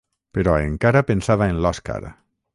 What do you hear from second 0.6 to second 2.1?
encara pensava en l'Òscar.